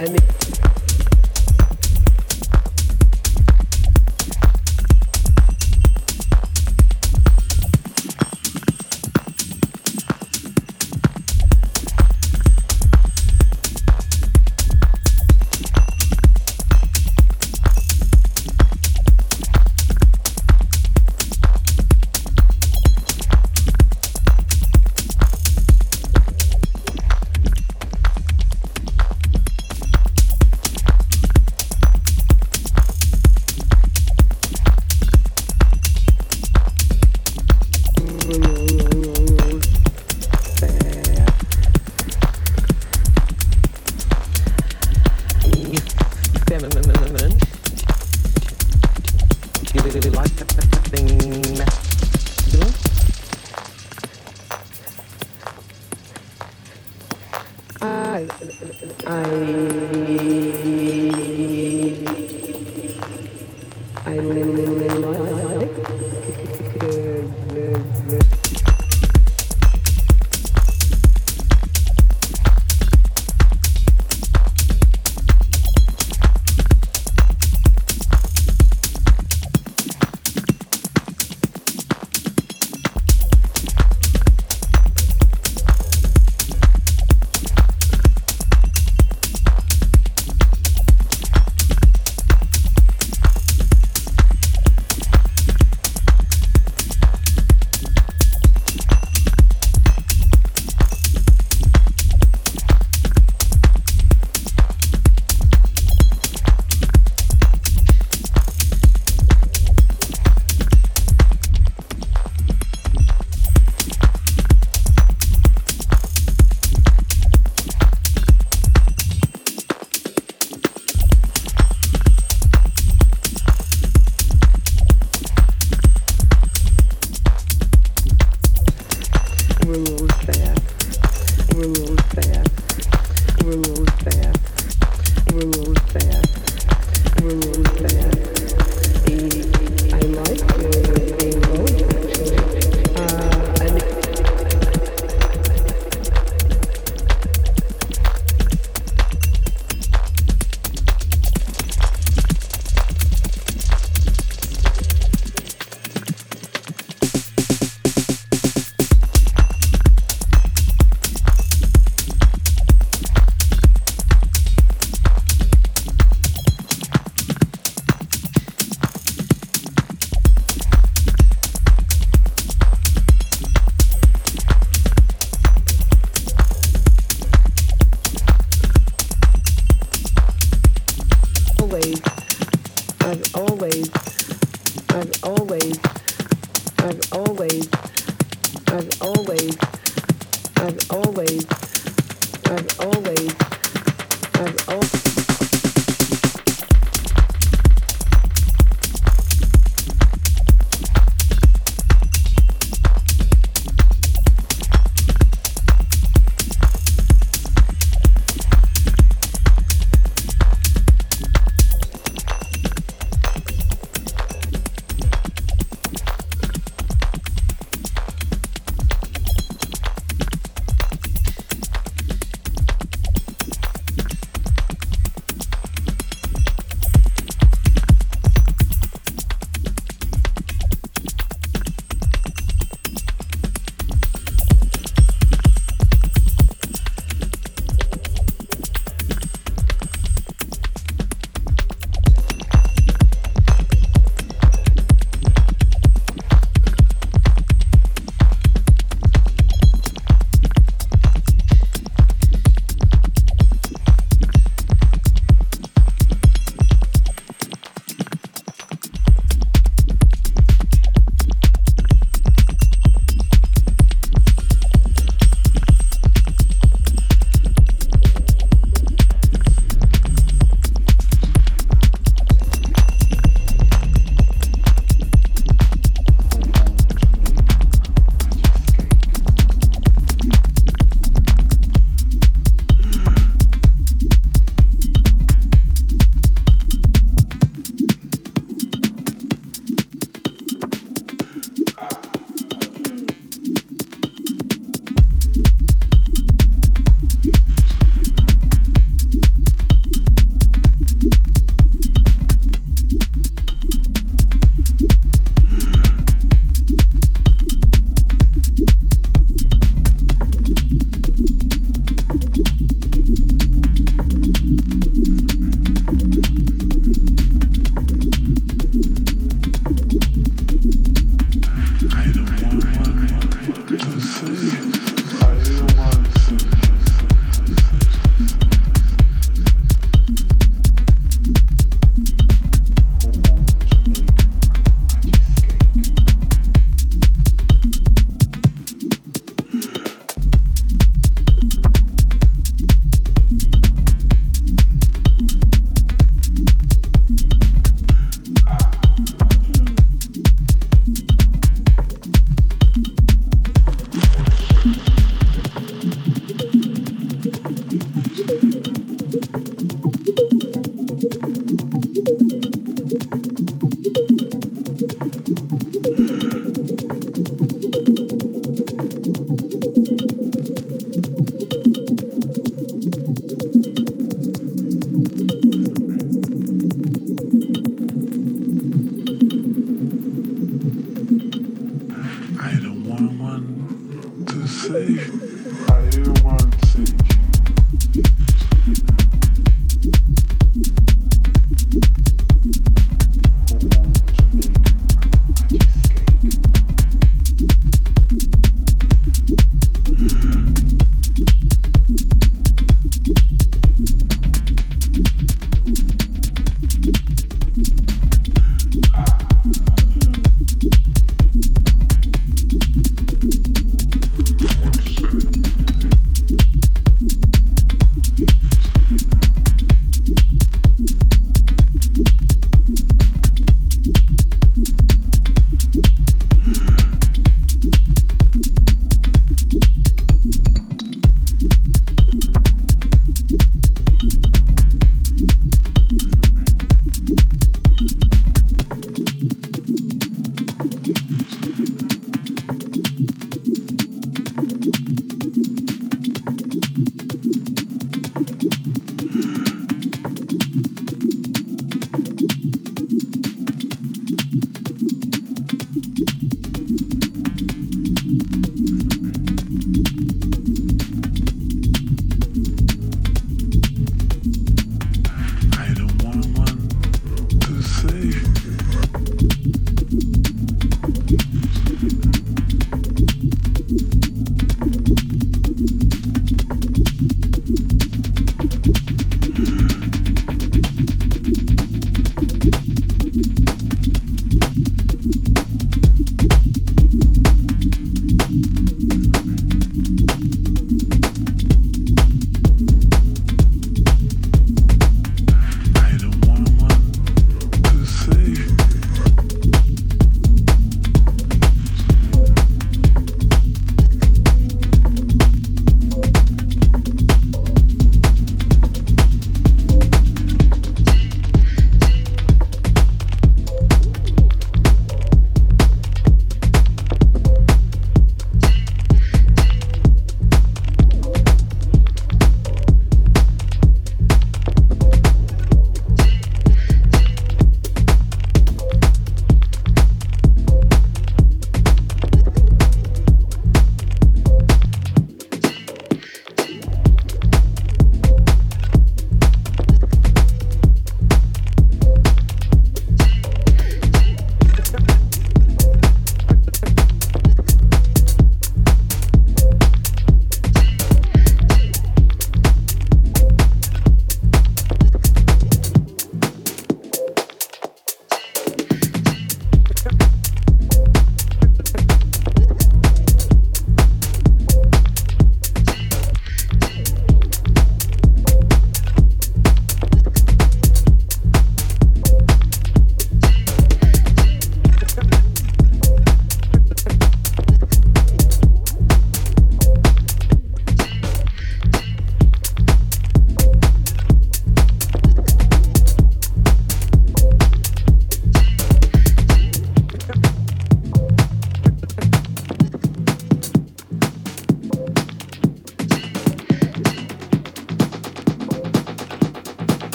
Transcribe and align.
I 0.00 0.04
mean. 0.06 0.67